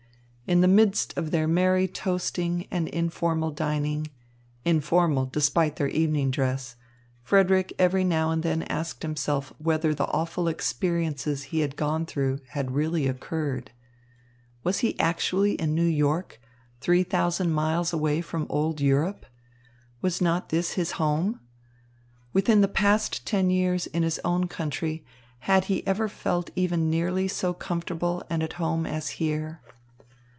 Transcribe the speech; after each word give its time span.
In 0.47 0.59
the 0.59 0.67
midst 0.67 1.17
of 1.17 1.31
their 1.31 1.47
merry 1.47 1.87
toasting 1.87 2.67
and 2.69 2.89
informal 2.89 3.51
dining, 3.51 4.07
informal 4.65 5.25
despite 5.25 5.77
their 5.77 5.87
evening 5.87 6.29
dress, 6.29 6.75
Frederick 7.23 7.71
every 7.79 8.03
now 8.03 8.31
and 8.31 8.43
then 8.43 8.63
asked 8.63 9.01
himself 9.01 9.53
whether 9.59 9.93
the 9.95 10.07
awful 10.09 10.49
experiences 10.49 11.43
he 11.43 11.61
had 11.61 11.77
gone 11.77 12.05
through 12.05 12.39
had 12.49 12.75
really 12.75 13.07
occurred. 13.07 13.71
Was 14.61 14.79
he 14.79 14.99
actually 14.99 15.53
in 15.53 15.73
New 15.73 15.87
York, 15.87 16.37
three 16.81 17.03
thousand 17.03 17.53
miles 17.53 17.93
away 17.93 18.19
from 18.19 18.45
old 18.49 18.81
Europe? 18.81 19.25
Was 20.01 20.19
not 20.19 20.49
this 20.49 20.71
his 20.73 20.93
home? 20.93 21.39
Within 22.33 22.59
the 22.59 22.67
past 22.67 23.25
ten 23.25 23.49
years 23.49 23.87
in 23.87 24.03
his 24.03 24.19
own 24.25 24.49
country 24.49 25.05
had 25.47 25.65
he 25.65 25.87
ever 25.87 26.09
felt 26.09 26.49
even 26.57 26.89
nearly 26.89 27.29
so 27.29 27.53
comfortable 27.53 28.21
and 28.29 28.43
at 28.43 28.53
home 28.59 28.85
as 28.85 29.11
here? 29.11 29.61